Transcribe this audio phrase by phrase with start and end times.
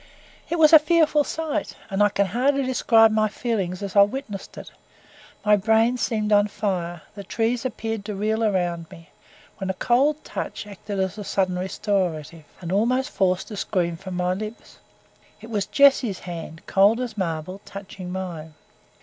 [0.49, 4.57] It was a fearful sight, and I can hardly describe my feelings as I witnessed
[4.57, 4.71] it.
[5.45, 9.11] My brain seemed on fire, the trees appeared to reel around me,
[9.59, 14.15] when a cold touch acted as a sudden restorative, and almost forced a scream from
[14.15, 14.79] my lips.
[15.39, 18.55] It was Jessie's hand, cold as marble, touching mine.